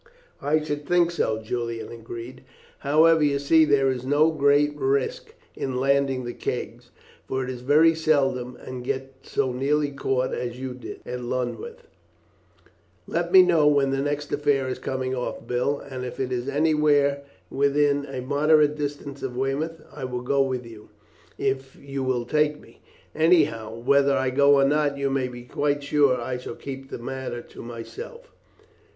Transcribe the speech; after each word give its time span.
"I 0.41 0.63
should 0.63 0.87
think 0.87 1.11
so," 1.11 1.37
Julian 1.43 1.91
agreed. 1.91 2.41
"However, 2.79 3.21
you 3.23 3.37
see 3.37 3.65
there 3.65 3.91
is 3.91 4.03
no 4.03 4.31
great 4.31 4.75
risk 4.75 5.35
in 5.55 5.77
landing 5.77 6.25
the 6.25 6.33
kegs, 6.33 6.89
for 7.27 7.43
it 7.43 7.51
is 7.51 7.61
very 7.61 7.93
seldom 7.93 8.57
you 8.67 8.81
get 8.81 9.13
so 9.21 9.51
nearly 9.53 9.91
caught 9.91 10.33
as 10.33 10.59
you 10.59 10.73
did 10.73 11.01
at 11.05 11.19
Lulworth. 11.21 11.83
Let 13.05 13.31
me 13.31 13.43
know 13.43 13.67
when 13.67 13.91
the 13.91 14.01
next 14.01 14.31
affair 14.33 14.67
is 14.67 14.79
coming 14.79 15.13
off, 15.13 15.45
Bill, 15.45 15.77
and 15.79 16.03
if 16.03 16.19
it 16.19 16.31
is 16.31 16.49
anywhere 16.49 17.21
within 17.51 18.07
a 18.07 18.21
moderate 18.23 18.75
distance 18.75 19.21
of 19.21 19.37
Weymouth 19.37 19.83
I 19.93 20.03
will 20.05 20.23
go 20.23 20.41
with 20.41 20.65
you 20.65 20.89
if 21.37 21.75
you 21.79 22.01
will 22.01 22.25
take 22.25 22.59
me. 22.59 22.81
Anyhow, 23.13 23.75
whether 23.77 24.13
I 24.17 24.31
go 24.31 24.55
or 24.55 24.65
not, 24.65 24.97
you 24.97 25.11
may 25.11 25.27
be 25.27 25.43
quite 25.43 25.83
sure 25.83 26.17
that 26.17 26.25
I 26.25 26.37
shall 26.39 26.55
keep 26.55 26.89
the 26.89 26.97
matter 26.97 27.43
to 27.43 27.61
myself." 27.61 28.31